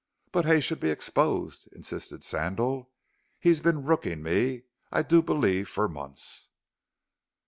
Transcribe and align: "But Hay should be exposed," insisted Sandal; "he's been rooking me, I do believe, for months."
"But 0.31 0.45
Hay 0.45 0.61
should 0.61 0.79
be 0.79 0.89
exposed," 0.89 1.69
insisted 1.73 2.23
Sandal; 2.23 2.89
"he's 3.39 3.61
been 3.61 3.83
rooking 3.83 4.23
me, 4.23 4.63
I 4.91 5.03
do 5.03 5.21
believe, 5.21 5.69
for 5.69 5.87
months." 5.87 6.49